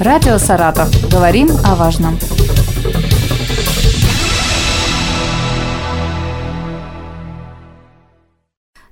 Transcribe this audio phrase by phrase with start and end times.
[0.00, 0.88] Радио «Саратов».
[1.10, 2.16] Говорим о важном.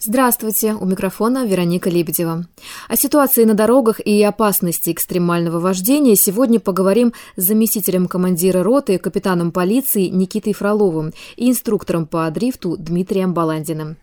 [0.00, 2.46] Здравствуйте, у микрофона Вероника Лебедева.
[2.88, 9.52] О ситуации на дорогах и опасности экстремального вождения сегодня поговорим с заместителем командира роты, капитаном
[9.52, 13.96] полиции Никитой Фроловым и инструктором по дрифту Дмитрием Баландиным.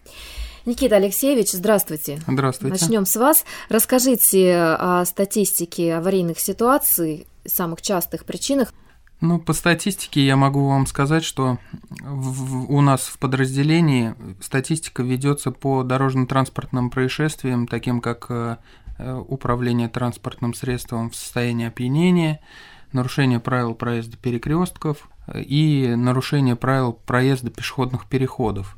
[0.66, 2.20] Никита Алексеевич, здравствуйте.
[2.26, 2.78] Здравствуйте.
[2.80, 3.46] Начнем с вас.
[3.68, 8.74] Расскажите о статистике аварийных ситуаций, самых частых причинах.
[9.20, 11.58] Ну, по статистике я могу вам сказать, что
[12.02, 18.58] в, у нас в подразделении статистика ведется по дорожно-транспортным происшествиям, таким как э,
[19.28, 22.42] управление транспортным средством в состоянии опьянения,
[22.92, 28.78] нарушение правил проезда перекрестков и нарушение правил проезда пешеходных переходов.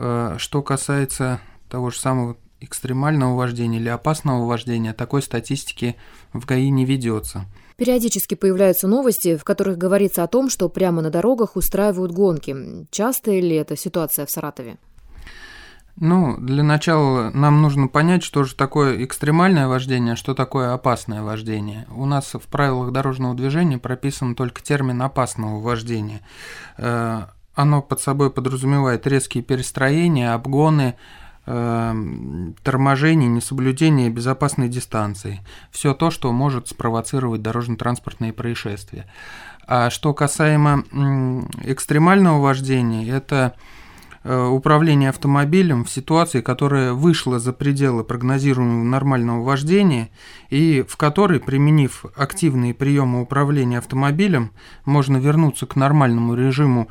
[0.00, 5.96] Э, что касается того же самого экстремального вождения или опасного вождения, такой статистики
[6.32, 7.46] в ГАИ не ведется.
[7.76, 12.86] Периодически появляются новости, в которых говорится о том, что прямо на дорогах устраивают гонки.
[12.90, 14.78] Часто ли это ситуация в Саратове?
[16.00, 21.86] Ну, для начала нам нужно понять, что же такое экстремальное вождение, что такое опасное вождение.
[21.90, 26.20] У нас в правилах дорожного движения прописан только термин опасного вождения.
[27.58, 30.94] Оно под собой подразумевает резкие перестроения, обгоны,
[31.44, 31.94] э,
[32.62, 35.40] торможение, несоблюдение безопасной дистанции.
[35.72, 39.06] Все то, что может спровоцировать дорожно-транспортные происшествия.
[39.66, 40.84] А что касаемо
[41.64, 43.56] экстремального вождения, это
[44.22, 50.10] э, управление автомобилем в ситуации, которая вышла за пределы прогнозируемого нормального вождения
[50.48, 54.52] и в которой, применив активные приемы управления автомобилем,
[54.84, 56.86] можно вернуться к нормальному режиму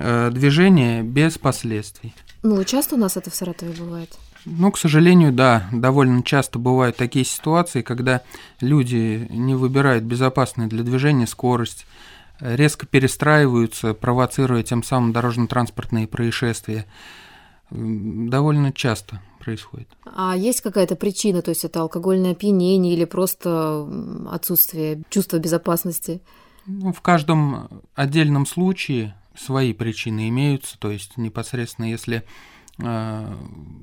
[0.00, 2.14] движение без последствий.
[2.42, 4.16] Ну, часто у нас это в Саратове бывает?
[4.46, 8.22] Ну, к сожалению, да, довольно часто бывают такие ситуации, когда
[8.62, 11.86] люди не выбирают безопасную для движения скорость,
[12.40, 16.86] резко перестраиваются, провоцируя тем самым дорожно-транспортные происшествия.
[17.70, 19.88] Довольно часто происходит.
[20.04, 23.86] А есть какая-то причина, то есть это алкогольное опьянение или просто
[24.30, 26.22] отсутствие чувства безопасности?
[26.66, 32.24] Ну, в каждом отдельном случае свои причины имеются, то есть непосредственно если
[32.78, 33.36] э,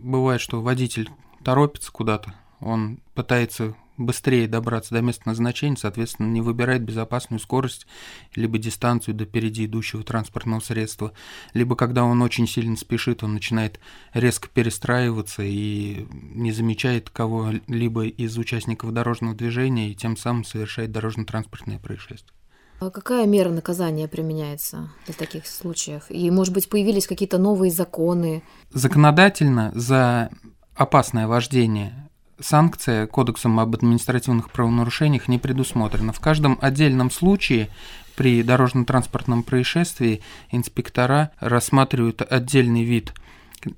[0.03, 1.09] бывает, что водитель
[1.43, 7.87] торопится куда-то, он пытается быстрее добраться до места назначения, соответственно, не выбирает безопасную скорость,
[8.35, 11.13] либо дистанцию до впереди идущего транспортного средства,
[11.53, 13.79] либо когда он очень сильно спешит, он начинает
[14.13, 21.79] резко перестраиваться и не замечает кого-либо из участников дорожного движения и тем самым совершает дорожно-транспортное
[21.79, 22.36] происшествие.
[22.79, 26.03] А какая мера наказания применяется для таких случаев?
[26.09, 28.43] И, может быть, появились какие-то новые законы?
[28.71, 30.29] Законодательно за
[30.75, 36.13] опасное вождение санкция Кодексом об административных правонарушениях не предусмотрена.
[36.13, 37.69] В каждом отдельном случае
[38.15, 40.21] при дорожно-транспортном происшествии
[40.51, 43.13] инспектора рассматривают отдельный вид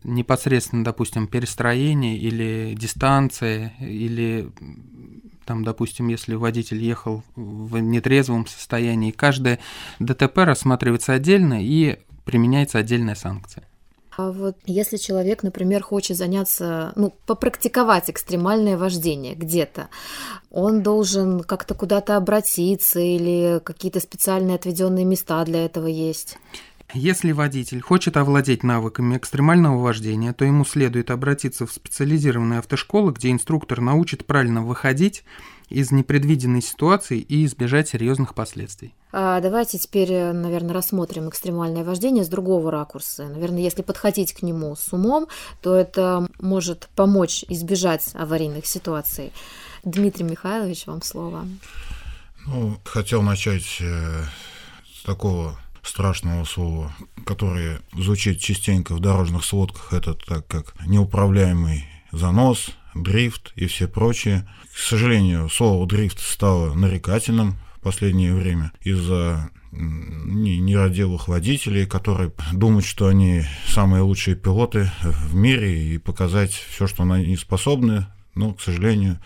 [0.04, 4.52] непосредственно, допустим, перестроения или дистанции, или
[5.50, 9.58] там, допустим, если водитель ехал в нетрезвом состоянии, каждое
[9.98, 13.64] ДТП рассматривается отдельно и применяется отдельная санкция.
[14.16, 19.88] А вот если человек, например, хочет заняться, ну, попрактиковать экстремальное вождение где-то,
[20.52, 26.38] он должен как-то куда-то обратиться или какие-то специальные отведенные места для этого есть?
[26.94, 33.30] Если водитель хочет овладеть навыками экстремального вождения, то ему следует обратиться в специализированные автошколы, где
[33.30, 35.24] инструктор научит правильно выходить
[35.70, 38.96] из непредвиденной ситуации и избежать серьезных последствий.
[39.12, 43.28] А давайте теперь, наверное, рассмотрим экстремальное вождение с другого ракурса.
[43.28, 45.28] Наверное, если подходить к нему с умом,
[45.62, 49.32] то это может помочь избежать аварийных ситуаций.
[49.84, 51.46] Дмитрий Михайлович, вам слово.
[52.48, 54.24] Ну, хотел начать э,
[54.92, 56.94] с такого страшного слова,
[57.26, 64.50] которое звучит частенько в дорожных сводках, это так как неуправляемый занос, дрифт и все прочее.
[64.74, 73.08] К сожалению, слово дрифт стало нарекательным в последнее время из-за нерадивых водителей, которые думают, что
[73.08, 79.20] они самые лучшие пилоты в мире и показать все, что они способны, но, к сожалению,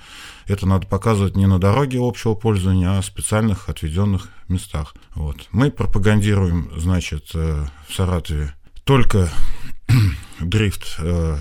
[0.48, 4.96] это надо показывать не на дороге общего пользования, а в специальных отведенных местах.
[5.16, 5.48] Вот.
[5.52, 8.54] Мы пропагандируем, значит, э, в Саратове
[8.84, 9.30] только
[10.40, 11.38] дрифт э,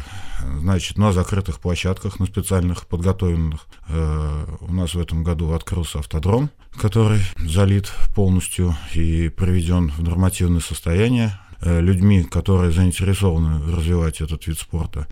[0.60, 3.66] значит, на закрытых площадках, на специальных подготовленных.
[3.88, 6.50] Э, у нас в этом году открылся автодром,
[6.80, 15.06] который залит полностью и приведен в нормативное состояние людьми, которые заинтересованы развивать этот вид спорта.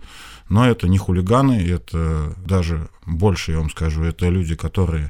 [0.51, 5.09] Но это не хулиганы, это даже больше, я вам скажу, это люди, которые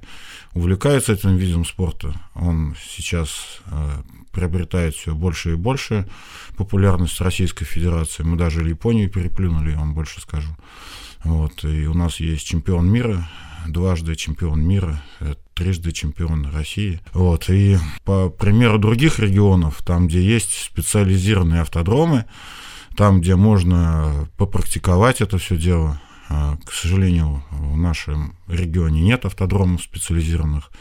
[0.53, 2.13] увлекаются этим видом спорта.
[2.35, 3.89] Он сейчас э,
[4.31, 6.07] приобретает все больше и больше
[6.57, 8.21] популярность в Российской Федерации.
[8.21, 10.55] Мы даже Японию переплюнули, я вам больше скажу.
[11.23, 13.27] Вот, и у нас есть чемпион мира,
[13.67, 17.01] дважды чемпион мира, э, трижды чемпион России.
[17.13, 22.25] Вот, и по примеру других регионов, там, где есть специализированные автодромы,
[22.95, 29.81] там, где можно попрактиковать это все дело, а, к сожалению, в нашем регионе нет автодромов
[29.81, 30.71] специализированных.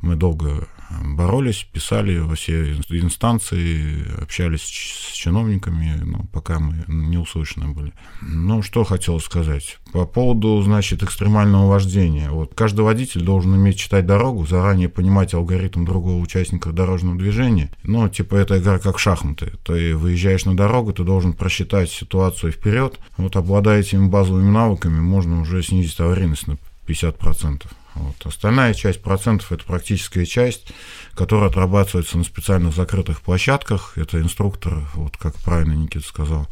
[0.00, 0.68] Мы долго
[1.02, 7.92] боролись, писали во все инстанции, общались с чиновниками, но пока мы не услышаны были.
[8.22, 9.78] Ну, что хотел сказать.
[9.92, 12.30] По поводу, значит, экстремального вождения.
[12.30, 17.70] Вот каждый водитель должен уметь читать дорогу, заранее понимать алгоритм другого участника дорожного движения.
[17.82, 19.52] Ну, типа, это игра как шахматы.
[19.64, 22.98] Ты выезжаешь на дорогу, ты должен просчитать ситуацию вперед.
[23.16, 26.56] Вот обладая этими базовыми навыками, можно уже снизить аварийность на
[26.86, 27.66] 50%.
[27.94, 28.14] Вот.
[28.24, 30.72] Остальная часть процентов– это практическая часть,
[31.14, 33.96] которая отрабатывается на специальных закрытых площадках.
[33.96, 36.48] Это инструкторы, вот как правильно Никита сказал,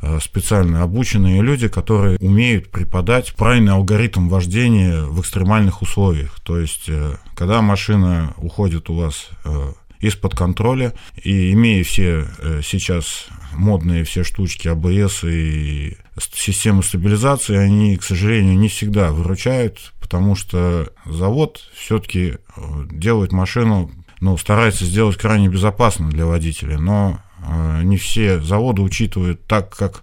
[0.00, 6.40] э, специально обученные люди, которые умеют преподать правильный алгоритм вождения в экстремальных условиях.
[6.40, 12.26] То есть, э, когда машина уходит у вас э, из-под контроля, и имея все
[12.64, 15.96] сейчас модные все штучки АБС и
[16.34, 23.90] системы стабилизации, они, к сожалению, не всегда выручают, потому что завод все-таки э, делает машину,
[24.20, 30.02] ну, старается сделать крайне безопасно для водителя, но э, не все заводы учитывают так, как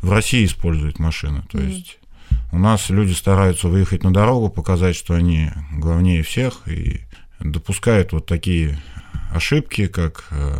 [0.00, 1.42] в России используют машины.
[1.50, 1.98] То mm есть
[2.52, 7.00] у нас люди стараются выехать на дорогу, показать, что они главнее всех, и
[7.40, 8.80] допускают вот такие
[9.34, 10.54] ошибки, как э,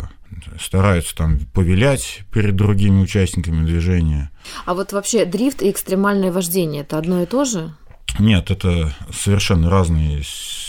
[0.61, 4.33] стараются там повелять перед другими участниками движения.
[4.67, 7.73] А вот вообще дрифт и экстремальное вождение– это одно и то же?
[8.19, 10.23] Нет, это совершенно разные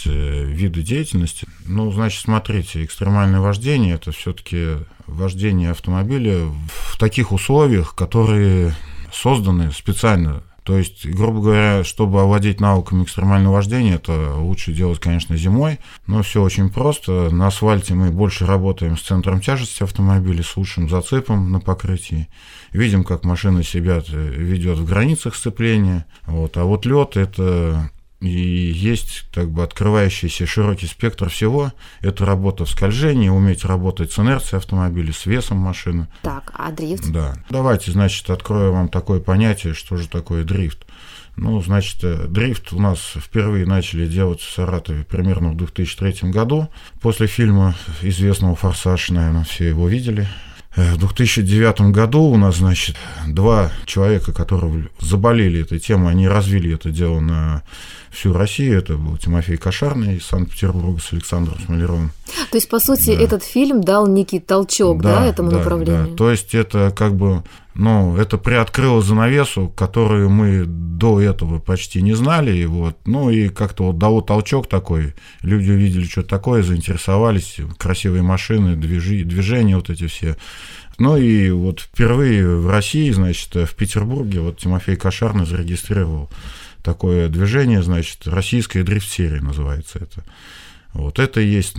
[0.05, 1.47] э, виды деятельности.
[1.65, 4.77] Ну, значит, смотрите, экстремальное вождение– это все-таки
[5.07, 8.75] вождение автомобиля в таких условиях, которые
[9.11, 15.35] созданы специально то есть, грубо говоря, чтобы овладеть навыками экстремального вождения, это лучше делать, конечно,
[15.35, 17.31] зимой, но все очень просто.
[17.31, 22.27] На асфальте мы больше работаем с центром тяжести автомобиля, с лучшим зацепом на покрытии.
[22.71, 26.05] Видим, как машина себя ведет в границах сцепления.
[26.27, 26.55] Вот.
[26.55, 27.89] А вот лед это
[28.21, 31.71] и есть как бы открывающийся широкий спектр всего.
[32.01, 36.07] Это работа в скольжении, уметь работать с инерцией автомобиля, с весом машины.
[36.21, 37.09] Так, а дрифт?
[37.11, 37.35] Да.
[37.49, 40.85] Давайте, значит, открою вам такое понятие, что же такое дрифт.
[41.37, 46.67] Ну, значит, э, дрифт у нас впервые начали делать в Саратове примерно в 2003 году.
[46.99, 50.27] После фильма известного «Форсаж», наверное, все его видели.
[50.79, 52.95] В 2009 году у нас, значит,
[53.27, 57.63] два человека, которые заболели этой темой, они развили это дело на
[58.11, 58.79] всю Россию.
[58.79, 62.11] Это был Тимофей Кошарный из Санкт-Петербурга с Александром Смолеровым.
[62.51, 63.23] То есть, по сути, да.
[63.23, 66.07] этот фильм дал некий толчок, да, да этому да, направлению?
[66.11, 66.15] Да.
[66.15, 67.43] То есть, это как бы,
[67.75, 73.49] ну, это приоткрыло занавесу, которую мы до этого почти не знали, и вот, ну, и
[73.49, 79.89] как-то вот дало толчок такой, люди увидели, что такое, заинтересовались, красивые машины, движи, движения вот
[79.89, 80.35] эти все,
[80.97, 86.29] ну и вот впервые в России, значит, в Петербурге вот Тимофей Кошарный зарегистрировал
[86.83, 90.25] такое движение, значит, российская дрифт-серия называется это.
[90.93, 91.75] Вот это и есть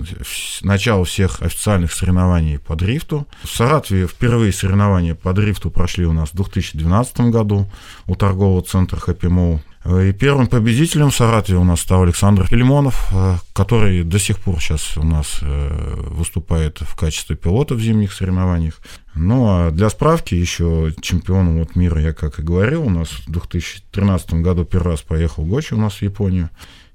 [0.63, 3.27] начало всех официальных соревнований по дрифту.
[3.43, 7.71] В Саратове впервые соревнования по дрифту прошли у нас в 2012 году
[8.07, 9.61] у торгового центра Happy Mall.
[9.85, 14.61] И первым победителем в Саратове у нас стал Александр Филимонов, э, который до сих пор
[14.61, 18.79] сейчас у нас э, выступает в качестве пилота в зимних соревнованиях.
[19.15, 23.31] Ну, а для справки еще чемпионом вот мира, я как и говорил, у нас в
[23.31, 26.51] 2013 году первый раз поехал Гочи у нас в Японию.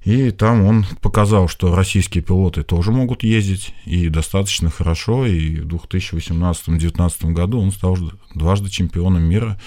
[0.06, 5.26] И там он показал, что российские пилоты тоже могут ездить, и достаточно хорошо.
[5.26, 7.98] И в 2018-2019 году он стал
[8.34, 9.60] дважды чемпионом мира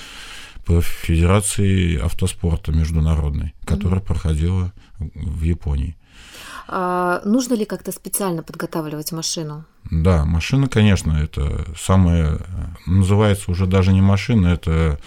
[0.64, 4.06] по Федерации автоспорта международной, которая mm-hmm.
[4.06, 5.96] проходила в Японии.
[6.70, 9.64] А нужно ли как-то специально подготавливать машину?
[9.90, 12.38] Да, машина, конечно, это самое,
[12.86, 14.98] называется уже даже не машина, это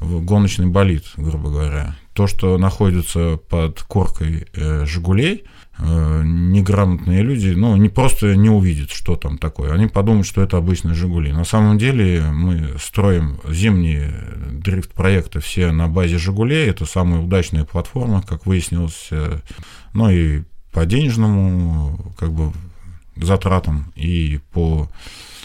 [0.00, 1.96] гоночный болид, грубо говоря.
[2.12, 5.44] То, что находится под коркой э, «Жигулей»,
[5.78, 9.72] э, неграмотные люди, ну, не просто не увидят, что там такое.
[9.72, 11.32] Они подумают, что это обычные «Жигули».
[11.32, 14.12] На самом деле мы строим зимние
[14.50, 16.66] дрифт-проекты все на базе «Жигулей».
[16.66, 19.08] Это самая удачная платформа, как выяснилось.
[19.12, 19.38] Э,
[19.94, 20.42] ну и
[20.72, 22.52] по денежному как бы
[23.16, 24.88] затратам, и по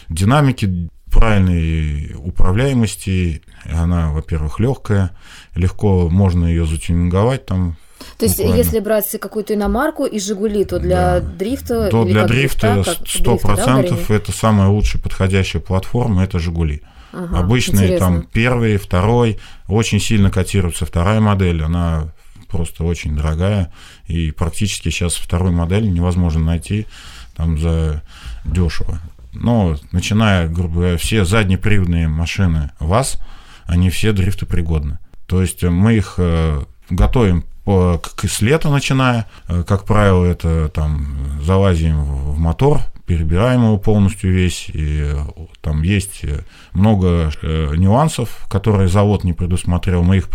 [0.10, 3.42] динамике правильной управляемости.
[3.66, 5.12] Она, во-первых, легкая,
[5.56, 7.78] легко можно ее затюнинговать там
[8.18, 8.58] то есть, Буквально.
[8.58, 11.22] если брать какую-то иномарку и Жигули, то для да.
[11.22, 11.90] дрифта...
[11.90, 16.82] То для дрифта сто процентов да, это самая лучшая подходящая платформа, это Жигули.
[17.12, 18.08] Ага, Обычные интересно.
[18.08, 22.14] там первый, второй, очень сильно котируется вторая модель, она
[22.56, 23.70] просто очень дорогая,
[24.08, 26.88] и практически сейчас вторую модель невозможно найти
[27.36, 28.02] там за
[28.46, 29.02] дешево.
[29.34, 33.20] Но начиная, грубо говоря, все заднеприводные машины ВАЗ,
[33.66, 35.00] они все дрифтопригодны.
[35.28, 41.42] То есть мы их э, готовим как с лета начиная, э, как правило, это там
[41.42, 45.16] залазим в мотор, перебираем его полностью весь, и э,
[45.62, 46.42] там есть э,
[46.74, 50.30] много нюансов, которые завод не предусмотрел, мы их,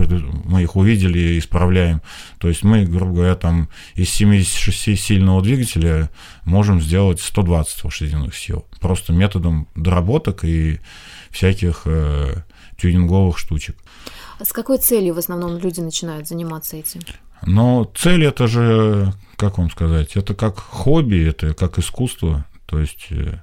[0.45, 2.03] мы их увидели и исправляем.
[2.39, 6.11] То есть мы, грубо говоря, там из 76-сильного двигателя
[6.45, 10.81] можем сделать 120 лошадиных сил, просто методом доработок и
[11.31, 12.43] всяких э,
[12.81, 13.77] тюнинговых штучек.
[14.41, 17.01] А с какой целью в основном люди начинают заниматься этим?
[17.45, 22.47] Но цель это же, как вам сказать, это как хобби, это как искусство.
[22.65, 23.41] То есть, э,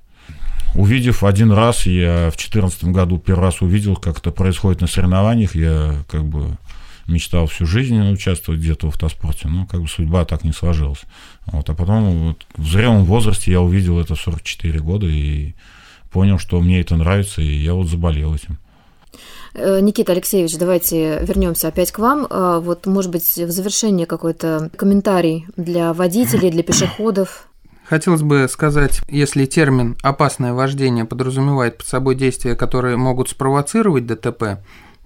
[0.74, 5.54] увидев один раз, я в 2014 году первый раз увидел, как это происходит на соревнованиях,
[5.56, 6.58] я как бы
[7.06, 11.04] мечтал всю жизнь участвовать где-то в автоспорте, но как бы судьба так не сложилась.
[11.46, 15.54] Вот, а потом вот, в зрелом возрасте я увидел это в 44 года и
[16.12, 18.58] понял, что мне это нравится, и я вот заболел этим.
[19.54, 22.28] Э, Никита Алексеевич, давайте вернемся опять к вам.
[22.30, 27.48] Э, вот, может быть, в завершение какой-то комментарий для водителей, для пешеходов.
[27.86, 34.60] Хотелось бы сказать, если термин «опасное вождение» подразумевает под собой действия, которые могут спровоцировать ДТП,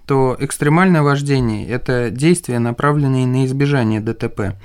[0.06, 4.56] то экстремальное вождение– это действия, направленные на избежание ДТП.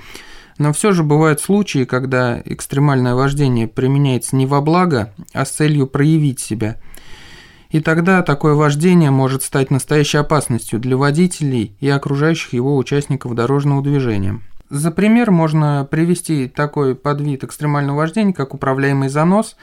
[0.58, 5.86] Но все же бывают случаи, когда экстремальное вождение применяется не во благо, а с целью
[5.86, 6.82] проявить себя–
[7.70, 13.82] и тогда такое вождение может стать настоящей опасностью для водителей и окружающих его участников дорожного
[13.82, 14.40] движения.
[14.70, 19.56] За пример можно привести такой подвид экстремального вождения, как управляемый занос.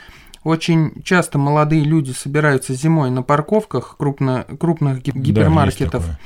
[0.44, 6.20] Очень часто молодые люди собираются зимой на парковках крупно, крупных гипермаркетов да,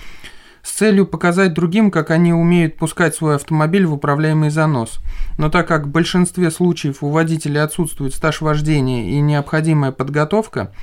[0.61, 4.99] с целью показать другим, как они умеют пускать свой автомобиль в управляемый занос.
[5.37, 10.73] Но так как в большинстве случаев у водителя отсутствует стаж вождения и необходимая подготовка,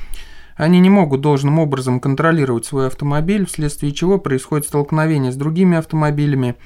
[0.57, 6.57] они не могут должным образом контролировать свой автомобиль, вследствие чего происходит столкновение с другими автомобилями,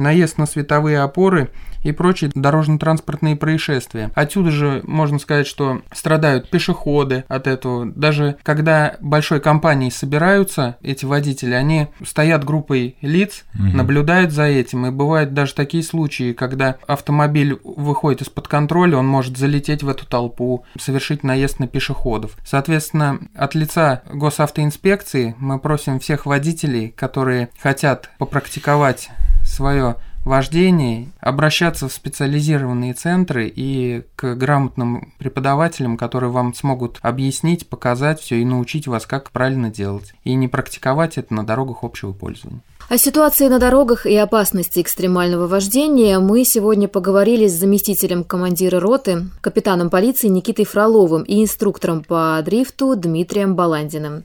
[0.00, 1.50] наезд на световые опоры
[1.82, 4.10] и прочие дорожно-транспортные происшествия.
[4.14, 7.86] Отсюда же можно сказать, что страдают пешеходы от этого.
[7.86, 13.64] Даже когда большой компанией собираются эти водители, они стоят группой лиц, угу.
[13.76, 14.86] наблюдают за этим.
[14.86, 20.06] И бывают даже такие случаи, когда автомобиль выходит из-под контроля, он может залететь в эту
[20.06, 22.36] толпу, совершить наезд на пешеходов.
[22.44, 29.10] Соответственно, от лица госавтоинспекции мы просим всех водителей, которые хотят попрактиковать
[29.50, 38.20] свое вождении, обращаться в специализированные центры и к грамотным преподавателям, которые вам смогут объяснить, показать
[38.20, 40.12] все и научить вас, как правильно делать.
[40.24, 42.60] И не практиковать это на дорогах общего пользования.
[42.88, 49.26] О ситуации на дорогах и опасности экстремального вождения мы сегодня поговорили с заместителем командира роты,
[49.40, 54.24] капитаном полиции Никитой Фроловым и инструктором по дрифту Дмитрием Баландиным.